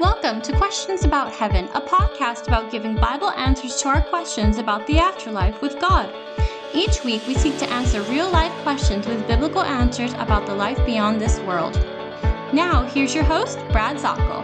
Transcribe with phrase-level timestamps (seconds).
[0.00, 4.84] Welcome to Questions About Heaven, a podcast about giving Bible answers to our questions about
[4.88, 6.12] the afterlife with God.
[6.74, 10.84] Each week, we seek to answer real life questions with biblical answers about the life
[10.84, 11.74] beyond this world.
[12.52, 14.42] Now, here's your host, Brad Zockoll.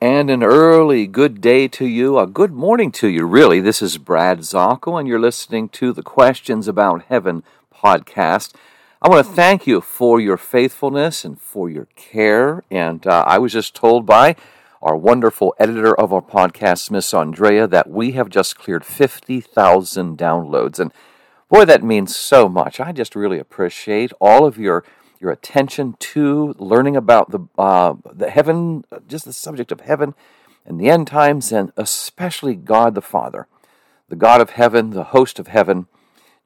[0.00, 3.60] And an early good day to you, a good morning to you, really.
[3.60, 7.44] This is Brad Zockoll, and you're listening to the Questions About Heaven
[7.86, 8.52] podcast.
[9.00, 12.64] I want to thank you for your faithfulness and for your care.
[12.68, 14.34] And uh, I was just told by
[14.82, 20.80] our wonderful editor of our podcast, Miss Andrea, that we have just cleared 50,000 downloads.
[20.80, 20.90] And
[21.48, 22.80] boy, that means so much.
[22.80, 24.84] I just really appreciate all of your
[25.20, 30.14] your attention to learning about the uh, the heaven, just the subject of heaven
[30.66, 33.46] and the end times, and especially God the Father,
[34.08, 35.86] the God of heaven, the host of heaven,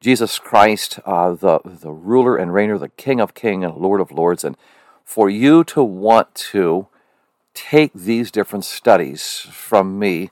[0.01, 4.11] Jesus Christ, uh, the, the ruler and reigner, the King of kings and Lord of
[4.11, 4.43] lords.
[4.43, 4.57] And
[5.05, 6.87] for you to want to
[7.53, 10.31] take these different studies from me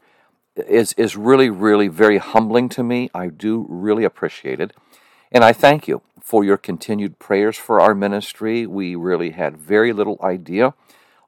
[0.55, 3.11] is, is really, really very humbling to me.
[3.13, 4.73] I do really appreciate it.
[5.31, 8.65] And I thank you for your continued prayers for our ministry.
[8.65, 10.73] We really had very little idea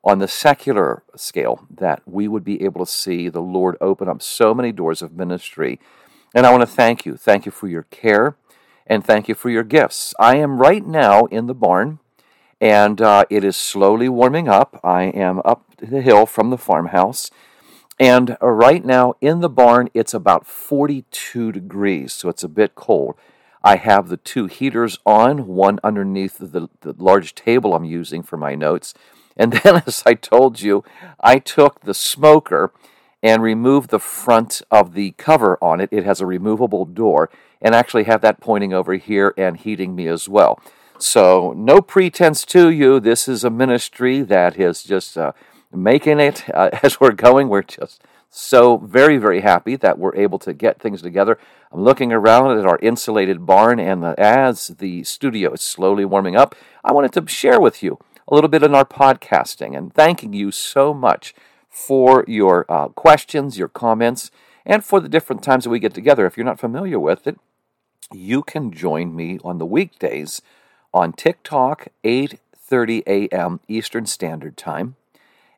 [0.03, 4.23] on the secular scale that we would be able to see the Lord open up
[4.23, 5.79] so many doors of ministry
[6.33, 7.17] and I want to thank you.
[7.17, 8.35] Thank you for your care
[8.87, 10.13] and thank you for your gifts.
[10.19, 11.99] I am right now in the barn
[12.59, 14.79] and uh, it is slowly warming up.
[14.83, 17.31] I am up the hill from the farmhouse.
[17.99, 22.75] And uh, right now in the barn, it's about 42 degrees, so it's a bit
[22.75, 23.15] cold.
[23.63, 28.37] I have the two heaters on, one underneath the, the large table I'm using for
[28.37, 28.93] my notes.
[29.37, 30.83] And then, as I told you,
[31.19, 32.71] I took the smoker
[33.23, 35.89] and remove the front of the cover on it.
[35.91, 37.29] It has a removable door
[37.61, 40.59] and actually have that pointing over here and heating me as well.
[40.97, 42.99] So, no pretense to you.
[42.99, 45.31] This is a ministry that is just uh,
[45.73, 47.49] making it uh, as we're going.
[47.49, 51.37] We're just so very, very happy that we're able to get things together.
[51.71, 56.55] I'm looking around at our insulated barn, and as the studio is slowly warming up,
[56.83, 60.51] I wanted to share with you a little bit in our podcasting and thanking you
[60.51, 61.33] so much
[61.71, 64.29] for your uh, questions, your comments,
[64.65, 66.25] and for the different times that we get together.
[66.25, 67.39] If you're not familiar with it,
[68.11, 70.41] you can join me on the weekdays
[70.93, 73.61] on TikTok, 8:30 a.m.
[73.69, 74.95] Eastern Standard Time,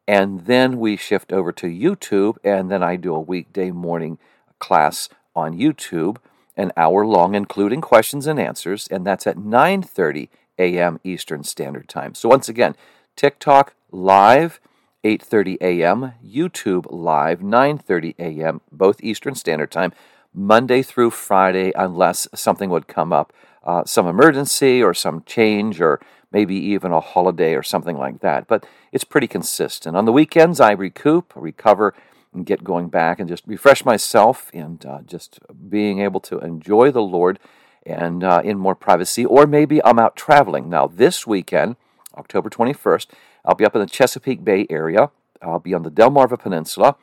[0.07, 4.19] and then we shift over to YouTube, and then I do a weekday morning
[4.59, 6.17] class on YouTube,
[6.55, 10.99] an hour long, including questions and answers, and that's at 9:30 a.m.
[11.03, 12.13] Eastern Standard Time.
[12.13, 12.75] So once again,
[13.15, 14.59] TikTok live
[15.03, 19.91] 8:30 a.m., YouTube live 9:30 a.m., both Eastern Standard Time,
[20.33, 23.33] Monday through Friday unless something would come up,
[23.63, 25.99] uh, some emergency or some change or
[26.31, 28.47] maybe even a holiday or something like that.
[28.47, 29.95] But it's pretty consistent.
[29.95, 31.93] On the weekends I recoup, recover
[32.33, 35.39] and get going back and just refresh myself and uh, just
[35.69, 37.39] being able to enjoy the Lord
[37.85, 40.69] and uh, in more privacy or maybe I'm out traveling.
[40.69, 41.75] Now this weekend,
[42.17, 43.07] October 21st,
[43.45, 45.11] I'll be up in the Chesapeake Bay area.
[45.41, 46.95] I'll be on the Delmarva Peninsula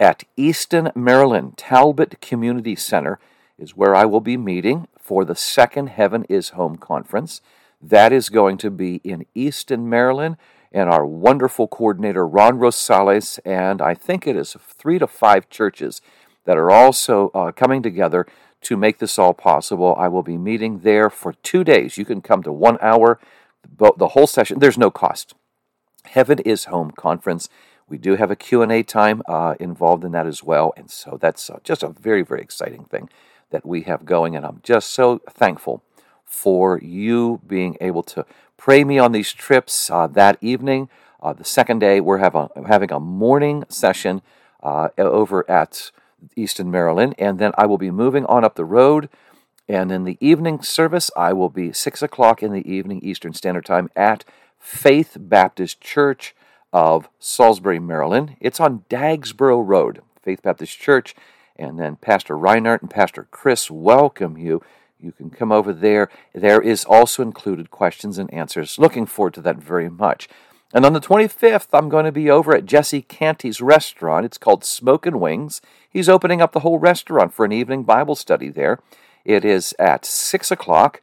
[0.00, 1.56] at Easton, Maryland.
[1.56, 3.18] Talbot Community Center
[3.58, 7.40] is where I will be meeting for the second Heaven is Home conference.
[7.80, 10.36] That is going to be in Easton, Maryland.
[10.72, 16.02] And our wonderful coordinator, Ron Rosales, and I think it is three to five churches
[16.44, 18.26] that are also uh, coming together
[18.62, 19.94] to make this all possible.
[19.96, 21.96] I will be meeting there for two days.
[21.96, 23.18] You can come to one hour,
[23.78, 24.58] the whole session.
[24.58, 25.34] There's no cost.
[26.06, 27.48] Heaven is Home conference.
[27.88, 31.48] We do have a Q&A time uh, involved in that as well, and so that's
[31.50, 33.08] uh, just a very, very exciting thing
[33.50, 35.82] that we have going, and I'm just so thankful
[36.24, 40.88] for you being able to pray me on these trips uh, that evening.
[41.22, 44.22] Uh, the second day, we're a, having a morning session
[44.62, 45.90] uh, over at
[46.34, 49.08] Easton, Maryland, and then I will be moving on up the road.
[49.68, 53.64] And in the evening service, I will be 6 o'clock in the evening Eastern Standard
[53.64, 54.24] Time at
[54.58, 56.34] Faith Baptist Church
[56.72, 58.36] of Salisbury, Maryland.
[58.40, 61.14] It's on Dagsboro Road, Faith Baptist Church.
[61.56, 64.62] And then Pastor Reinhardt and Pastor Chris welcome you.
[64.98, 66.10] You can come over there.
[66.34, 68.78] There is also included questions and answers.
[68.78, 70.28] Looking forward to that very much.
[70.74, 74.26] And on the 25th, I'm going to be over at Jesse Canty's restaurant.
[74.26, 75.60] It's called Smoke and Wings.
[75.88, 78.80] He's opening up the whole restaurant for an evening Bible study there.
[79.24, 81.02] It is at 6 o'clock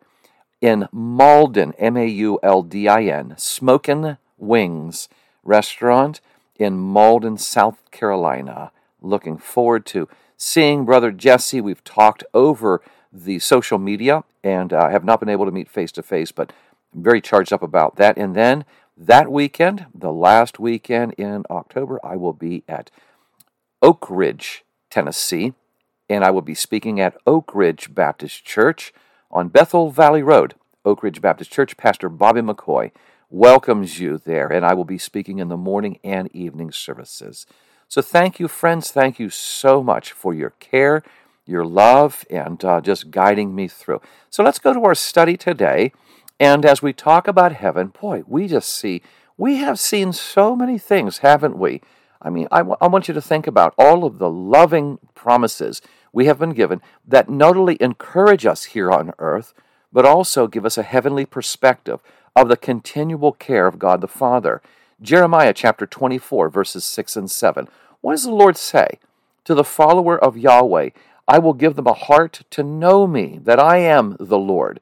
[0.63, 5.09] in Mauldin, M A U L D I N, Smokin' Wings
[5.43, 6.21] restaurant
[6.55, 8.71] in Mauldin, South Carolina.
[9.01, 10.07] Looking forward to
[10.37, 11.59] seeing Brother Jesse.
[11.59, 12.81] We've talked over
[13.11, 16.31] the social media, and I uh, have not been able to meet face to face,
[16.31, 16.53] but
[16.95, 18.17] I'm very charged up about that.
[18.17, 18.63] And then
[18.95, 22.89] that weekend, the last weekend in October, I will be at
[23.81, 25.51] Oak Ridge, Tennessee,
[26.09, 28.93] and I will be speaking at Oak Ridge Baptist Church
[29.33, 30.55] on Bethel Valley Road.
[30.85, 32.91] Oak Ridge Baptist Church, Pastor Bobby McCoy
[33.29, 37.47] welcomes you there, and I will be speaking in the morning and evening services.
[37.87, 38.91] So, thank you, friends.
[38.91, 41.03] Thank you so much for your care,
[41.45, 44.01] your love, and uh, just guiding me through.
[44.29, 45.93] So, let's go to our study today.
[46.39, 49.01] And as we talk about heaven, boy, we just see,
[49.37, 51.81] we have seen so many things, haven't we?
[52.21, 55.81] I mean, I, w- I want you to think about all of the loving promises
[56.13, 59.53] we have been given that not only encourage us here on earth,
[59.91, 61.99] but also give us a heavenly perspective
[62.35, 64.61] of the continual care of God the Father.
[65.01, 67.67] Jeremiah chapter 24, verses 6 and 7.
[68.01, 68.99] What does the Lord say?
[69.45, 70.91] To the follower of Yahweh,
[71.27, 74.79] I will give them a heart to know me, that I am the Lord.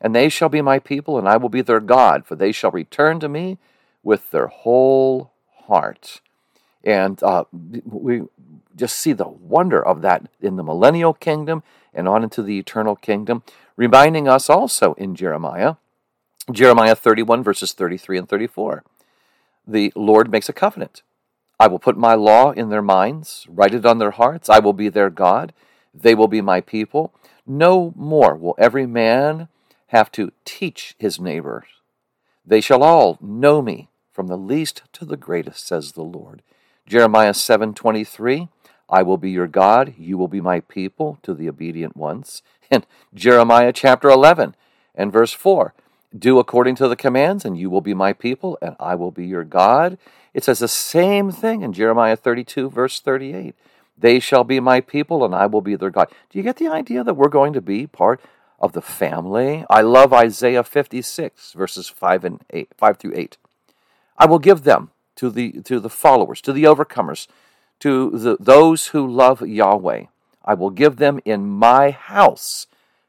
[0.00, 2.70] And they shall be my people, and I will be their God, for they shall
[2.70, 3.58] return to me
[4.02, 5.32] with their whole
[5.66, 6.20] heart.
[6.84, 7.44] And uh,
[7.84, 8.22] we
[8.76, 11.62] just see the wonder of that in the millennial kingdom
[11.94, 13.42] and on into the eternal kingdom,
[13.76, 15.74] reminding us also in Jeremiah,
[16.50, 18.84] Jeremiah 31, verses 33 and 34.
[19.66, 21.02] The Lord makes a covenant.
[21.60, 24.48] I will put my law in their minds, write it on their hearts.
[24.48, 25.52] I will be their God.
[25.94, 27.14] They will be my people.
[27.46, 29.48] No more will every man
[29.88, 31.64] have to teach his neighbor.
[32.44, 36.42] They shall all know me, from the least to the greatest, says the Lord.
[36.86, 38.48] Jeremiah 7:23,
[38.92, 42.42] I will be your God, you will be my people to the obedient ones.
[42.70, 44.54] And Jeremiah chapter 11
[44.94, 45.74] and verse 4,
[46.16, 49.26] do according to the commands and you will be my people and I will be
[49.26, 49.98] your God.
[50.34, 53.54] It says the same thing in Jeremiah 32 verse 38.
[53.96, 56.08] They shall be my people and I will be their God.
[56.30, 58.20] Do you get the idea that we're going to be part
[58.60, 59.64] of the family?
[59.70, 63.36] I love Isaiah 56 verses 5 and 8, 5 through 8.
[64.18, 67.26] I will give them to the, to the followers, to the overcomers,
[67.82, 70.04] to the, those who love Yahweh.
[70.44, 72.68] I will give them in my house.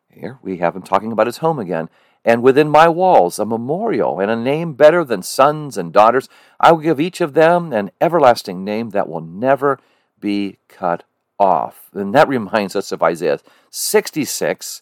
[0.10, 1.90] Here we have him talking about his home again.
[2.26, 6.28] And within my walls a memorial and a name better than sons and daughters.
[6.60, 9.80] I will give each of them an everlasting name that will never
[10.20, 11.04] be cut
[11.38, 11.90] off.
[11.94, 14.82] And that reminds us of Isaiah 66.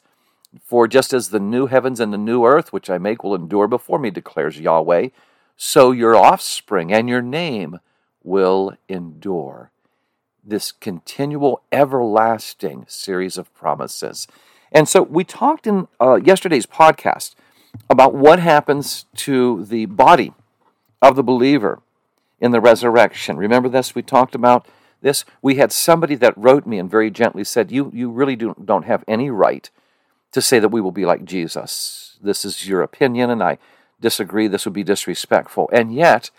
[0.64, 3.68] For just as the new heavens and the new earth, which I make, will endure
[3.68, 5.10] before me, declares Yahweh,
[5.58, 7.80] so your offspring and your name
[8.24, 9.72] will endure.
[10.44, 14.28] This continual, everlasting series of promises.
[14.72, 17.36] And so we talked in uh, yesterday's podcast
[17.90, 20.34] about what happens to the body
[21.02, 21.82] of the believer
[22.40, 23.38] in the resurrection.
[23.38, 23.94] Remember this?
[23.94, 24.68] We talked about
[25.02, 25.26] this.
[25.42, 28.86] We had somebody that wrote me and very gently said, You, you really do, don't
[28.86, 29.70] have any right
[30.32, 32.18] to say that we will be like Jesus.
[32.22, 33.58] This is your opinion, and I
[34.00, 35.70] disagree, this would be disrespectful.
[35.72, 36.32] And yet,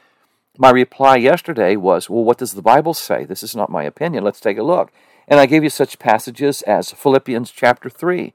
[0.59, 3.25] my reply yesterday was, Well, what does the Bible say?
[3.25, 4.25] This is not my opinion.
[4.25, 4.93] Let's take a look.
[5.29, 8.35] And I gave you such passages as Philippians chapter 3,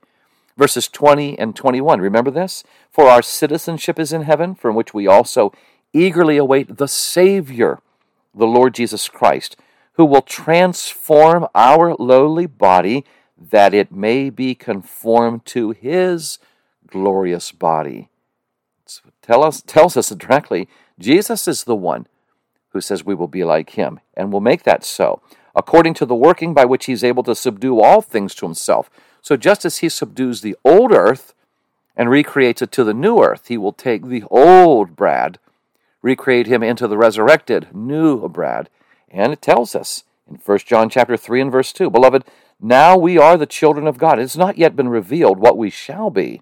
[0.58, 2.02] verses 20 and 21.
[2.02, 2.64] Remember this?
[2.90, 5.54] For our citizenship is in heaven, from which we also
[5.94, 7.80] eagerly await the Savior,
[8.34, 9.58] the Lord Jesus Christ,
[9.94, 13.06] who will transform our lowly body
[13.38, 16.40] that it may be conformed to his
[16.88, 18.10] glorious body
[19.22, 20.68] tell us, tells us directly
[21.00, 22.08] Jesus is the one
[22.70, 25.22] who says we will be like him, and will make that so,
[25.56, 28.90] according to the working by which he's able to subdue all things to himself.
[29.22, 31.34] So just as he subdues the old earth
[31.96, 35.40] and recreates it to the new earth, he will take the old Brad,
[36.02, 38.70] recreate him into the resurrected new Brad.
[39.10, 42.24] And it tells us in 1 John chapter 3 and verse 2, Beloved,
[42.60, 44.20] now we are the children of God.
[44.20, 46.42] It has not yet been revealed what we shall be,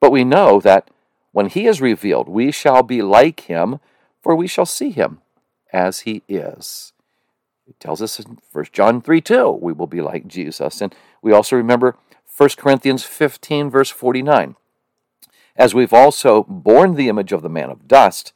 [0.00, 0.88] but we know that
[1.34, 3.80] when he is revealed, we shall be like him,
[4.22, 5.18] for we shall see him
[5.72, 6.92] as he is.
[7.66, 10.80] It tells us in 1 John 3 2, we will be like Jesus.
[10.80, 11.96] And we also remember
[12.36, 14.54] 1 Corinthians 15, verse 49.
[15.56, 18.32] As we've also borne the image of the man of dust,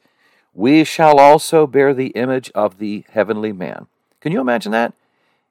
[0.53, 3.87] we shall also bear the image of the heavenly man.
[4.19, 4.93] Can you imagine that?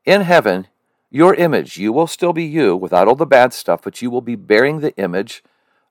[0.05, 0.67] In heaven,
[1.09, 4.21] your image, you will still be you without all the bad stuff, but you will
[4.21, 5.43] be bearing the image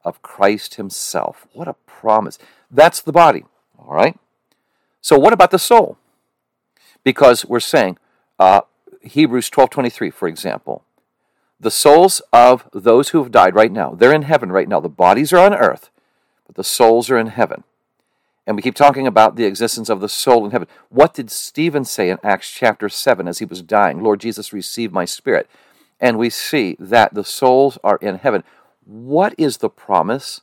[0.08, 1.48] of Christ Himself.
[1.54, 2.40] What a promise.
[2.72, 3.46] That's the body,
[3.78, 4.18] all right?
[5.02, 5.98] So, what about the soul?
[7.04, 7.98] Because we're saying,
[8.40, 8.62] uh,
[9.02, 10.84] Hebrews 12 23, for example,
[11.60, 14.80] the souls of those who have died right now, they're in heaven right now.
[14.80, 15.90] The bodies are on earth,
[16.46, 17.64] but the souls are in heaven.
[18.46, 20.70] And we keep talking about the existence of the soul in heaven.
[20.90, 24.02] What did Stephen say in Acts chapter 7 as he was dying?
[24.02, 25.50] Lord Jesus, receive my spirit.
[26.00, 28.44] and we see that the souls are in heaven.
[28.88, 30.40] What is the promise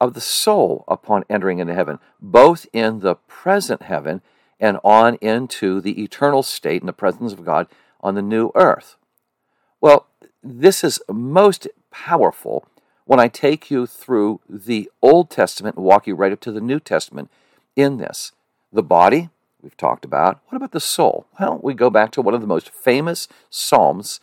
[0.00, 4.20] of the soul upon entering into heaven, both in the present heaven
[4.58, 7.68] and on into the eternal state in the presence of God
[8.00, 8.96] on the new earth?
[9.80, 10.08] Well,
[10.42, 12.66] this is most powerful
[13.04, 16.60] when I take you through the Old Testament and walk you right up to the
[16.60, 17.30] New Testament
[17.76, 18.32] in this.
[18.72, 19.30] The body,
[19.62, 20.40] we've talked about.
[20.48, 21.26] What about the soul?
[21.38, 24.18] Well, we go back to one of the most famous Psalms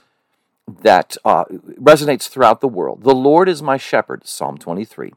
[0.68, 3.04] that uh, resonates throughout the world.
[3.04, 5.14] The Lord is my shepherd, Psalm 23,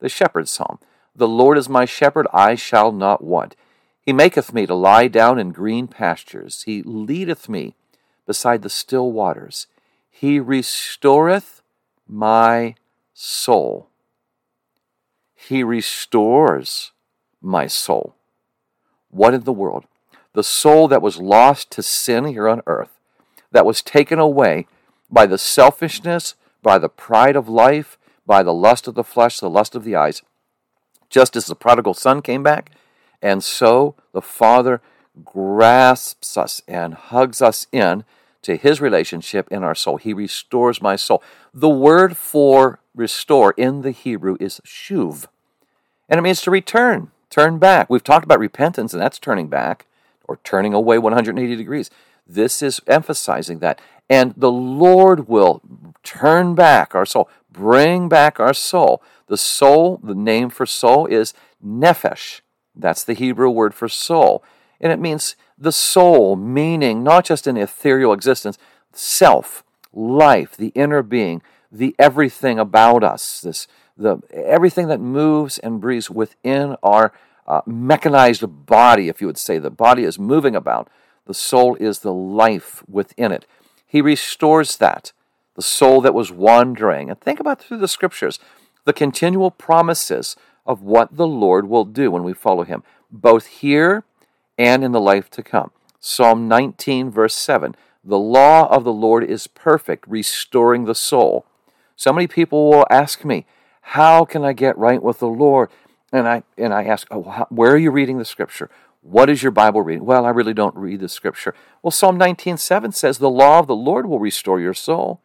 [0.00, 0.78] the shepherd's psalm.
[1.14, 3.56] The Lord is my shepherd, I shall not want.
[4.00, 6.62] He maketh me to lie down in green pastures.
[6.62, 7.74] He leadeth me
[8.26, 9.66] beside the still waters.
[10.10, 11.62] He restoreth
[12.06, 12.74] my
[13.14, 13.88] soul.
[15.34, 16.92] He restores
[17.40, 18.14] my soul.
[19.10, 19.86] What in the world?
[20.34, 23.00] The soul that was lost to sin here on earth,
[23.50, 24.66] that was taken away
[25.10, 29.50] by the selfishness, by the pride of life, by the lust of the flesh, the
[29.50, 30.22] lust of the eyes.
[31.08, 32.72] Just as the prodigal son came back,
[33.22, 34.80] and so the Father
[35.24, 38.04] grasps us and hugs us in
[38.42, 39.96] to his relationship in our soul.
[39.96, 41.22] He restores my soul.
[41.54, 45.26] The word for restore in the Hebrew is shuv,
[46.08, 47.88] and it means to return, turn back.
[47.88, 49.86] We've talked about repentance, and that's turning back
[50.24, 51.90] or turning away 180 degrees.
[52.26, 53.80] This is emphasizing that.
[54.08, 55.62] And the Lord will
[56.02, 59.02] turn back our soul, bring back our soul.
[59.26, 61.34] The soul, the name for soul is
[61.64, 62.40] nephesh.
[62.74, 64.44] That's the Hebrew word for soul.
[64.80, 68.58] And it means the soul, meaning not just an ethereal existence,
[68.92, 75.80] self, life, the inner being, the everything about us, this the everything that moves and
[75.80, 77.12] breathes within our
[77.46, 79.58] uh, mechanized body, if you would say.
[79.58, 80.88] The body is moving about.
[81.26, 83.46] The soul is the life within it.
[83.86, 85.12] He restores that,
[85.54, 87.08] the soul that was wandering.
[87.08, 88.38] And think about through the scriptures
[88.84, 94.04] the continual promises of what the Lord will do when we follow him, both here
[94.58, 95.70] and in the life to come.
[96.00, 97.74] Psalm 19, verse 7
[98.04, 101.46] The law of the Lord is perfect, restoring the soul.
[101.96, 103.46] So many people will ask me,
[103.80, 105.70] How can I get right with the Lord?
[106.12, 108.70] And I, and I ask, oh, Where are you reading the scripture?
[109.08, 110.04] What is your Bible reading?
[110.04, 111.54] Well, I really don't read the scripture.
[111.80, 115.20] Well, Psalm 19:7 says, "The law of the Lord will restore your soul."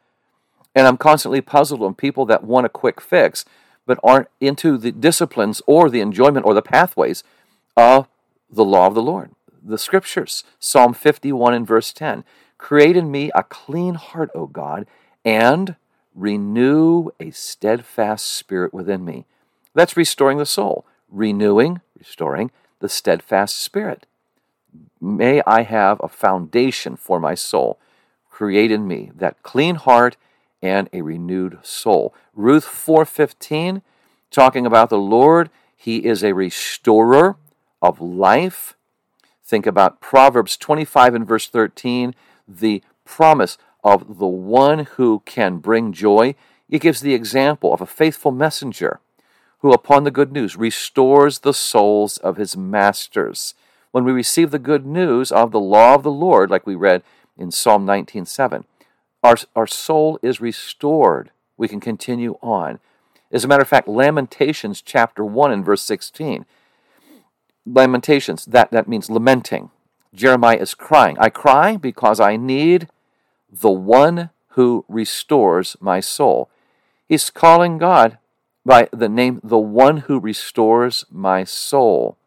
[0.76, 3.44] And I'm constantly puzzled on people that want a quick fix
[3.88, 7.24] but aren't into the disciplines or the enjoyment or the pathways
[7.76, 8.08] of
[8.52, 9.32] the law of the Lord.
[9.64, 12.24] The scriptures, Psalm 51 and verse 10,
[12.60, 14.86] "Create in me a clean heart, O God,
[15.26, 15.76] and
[16.14, 19.26] renew a steadfast spirit within me."
[19.74, 24.06] That's restoring the soul, renewing, restoring the steadfast spirit.
[25.00, 27.80] May I have a foundation for my soul.
[28.30, 30.18] Create in me that clean heart
[30.62, 32.14] and a renewed soul.
[32.36, 33.82] Ruth 4:15
[34.30, 37.36] talking about the Lord, he is a restorer
[37.82, 38.76] of life.
[39.44, 42.16] Think about Proverbs 25 and verse 13,
[42.48, 46.36] the promise of the one who can bring joy.
[46.70, 49.02] It gives the example of a faithful messenger
[49.62, 53.54] who, upon the good news, restores the souls of his masters.
[53.92, 57.04] When we receive the good news of the law of the Lord, like we read
[57.38, 58.66] in Psalm 19:7,
[59.24, 61.32] our, our soul is restored.
[61.58, 62.80] We can continue on.
[63.32, 66.46] As a matter of fact, Lamentations chapter 1 and verse 16.
[67.66, 69.70] Lamentations, that, that means lamenting.
[70.14, 71.18] Jeremiah is crying.
[71.20, 72.90] I cry because I need
[73.50, 76.50] the one who restores my soul.
[77.08, 78.18] He's calling God
[78.66, 82.18] by the name the one who restores my soul.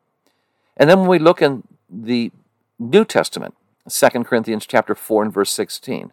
[0.77, 2.33] And then when we look in the
[2.79, 3.55] New Testament,
[3.89, 6.13] 2 Corinthians chapter 4 and verse 16,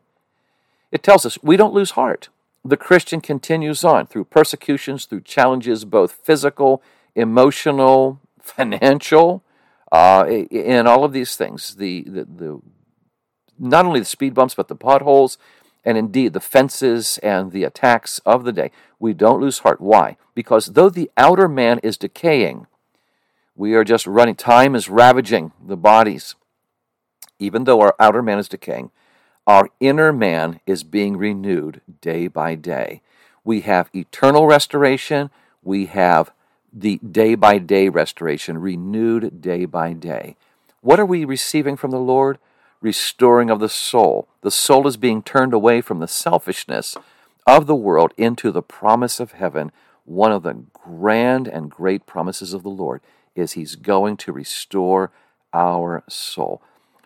[0.91, 2.29] it tells us we don't lose heart.
[2.63, 6.83] The Christian continues on through persecutions, through challenges, both physical,
[7.15, 9.43] emotional, financial,
[9.91, 11.75] uh, in all of these things.
[11.75, 12.61] The, the, the,
[13.57, 15.37] not only the speed bumps, but the potholes,
[15.83, 18.71] and indeed the fences and the attacks of the day.
[18.99, 19.81] We don't lose heart.
[19.81, 20.17] Why?
[20.35, 22.67] Because though the outer man is decaying,
[23.55, 24.35] we are just running.
[24.35, 26.35] Time is ravaging the bodies.
[27.39, 28.91] Even though our outer man is decaying,
[29.47, 33.01] our inner man is being renewed day by day.
[33.43, 35.31] We have eternal restoration.
[35.63, 36.31] We have
[36.71, 40.37] the day by day restoration, renewed day by day.
[40.81, 42.37] What are we receiving from the Lord?
[42.81, 44.27] Restoring of the soul.
[44.41, 46.97] The soul is being turned away from the selfishness
[47.47, 49.71] of the world into the promise of heaven.
[50.05, 53.01] One of the grand and great promises of the Lord
[53.35, 55.11] is He's going to restore
[55.53, 56.61] our soul.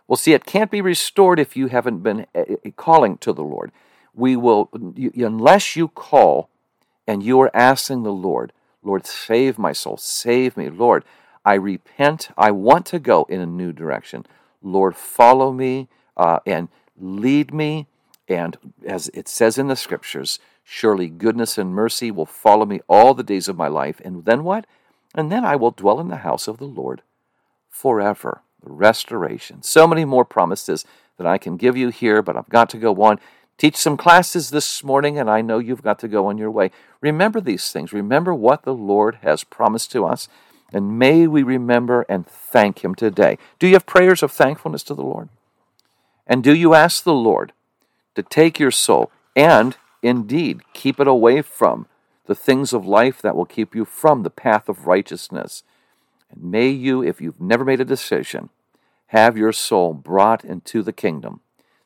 [0.08, 3.44] Well, see, it can't be restored if you haven't been eh, eh, calling to the
[3.44, 3.72] Lord.
[4.14, 6.50] we will, unless you call
[7.06, 11.04] and you are asking the Lord, Lord, save my soul, save me, Lord,
[11.44, 14.26] I repent, I want to go in a new direction.
[14.66, 17.88] Lord, follow me uh, and lead me.
[18.28, 23.14] And as it says in the scriptures, surely goodness and mercy will follow me all
[23.14, 24.02] the days of my life.
[24.04, 24.66] And then what?
[25.14, 27.04] And then I will dwell in the house of the Lord
[27.70, 28.42] forever.
[28.62, 29.62] Restoration.
[29.62, 30.86] So many more promises
[31.18, 33.20] that I can give you here, but I've got to go on.
[33.58, 36.72] Teach some classes this morning, and I know you've got to go on your way.
[37.00, 37.94] Remember these things.
[37.94, 40.28] Remember what the Lord has promised to us,
[40.74, 43.38] and may we remember and thank Him today.
[43.60, 45.30] Do you have prayers of thankfulness to the Lord?
[46.28, 47.54] And do you ask the Lord
[48.16, 51.88] to take your soul and indeed keep it away from
[52.26, 55.64] the things of life that will keep you from the path of righteousness?
[56.32, 58.50] And may you, if you've never made a decision,
[59.08, 61.42] have your soul brought into the kingdom,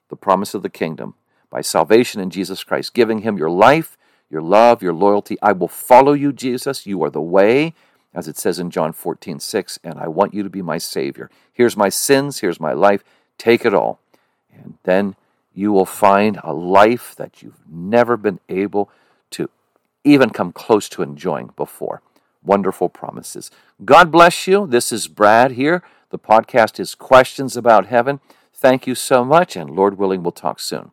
[0.09, 1.15] the promise of the kingdom,
[1.49, 3.97] by salvation in Jesus Christ, giving Him your life,
[4.29, 5.37] your love, your loyalty.
[5.41, 6.85] I will follow you, Jesus.
[6.85, 7.73] You are the way,
[8.13, 11.29] as it says in John 14, 6, and I want you to be my Savior.
[11.53, 13.03] Here's my sins, here's my life.
[13.37, 13.99] Take it all.
[14.53, 15.15] And then
[15.53, 18.89] you will find a life that you've never been able
[19.31, 19.49] to
[20.03, 22.01] even come close to enjoying before.
[22.43, 23.51] Wonderful promises.
[23.83, 24.65] God bless you.
[24.65, 25.83] This is Brad here.
[26.09, 28.19] The podcast is Questions About Heaven.
[28.53, 30.91] Thank you so much, and Lord willing, we'll talk soon.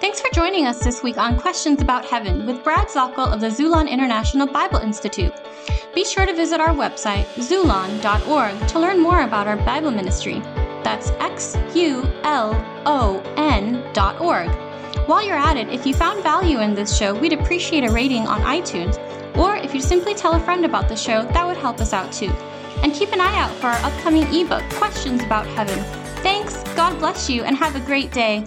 [0.00, 3.48] Thanks for joining us this week on Questions About Heaven with Brad Zockoll of the
[3.48, 5.34] Xulon International Bible Institute.
[5.96, 10.40] Be sure to visit our website, xulon.org, to learn more about our Bible ministry.
[10.84, 12.52] That's X U L
[12.84, 14.50] O N dot org.
[15.08, 18.26] While you're at it, if you found value in this show, we'd appreciate a rating
[18.26, 18.98] on iTunes,
[19.38, 22.12] or if you simply tell a friend about the show, that would help us out
[22.12, 22.30] too.
[22.82, 25.82] And keep an eye out for our upcoming ebook, Questions About Heaven.
[26.22, 28.46] Thanks, God bless you, and have a great day.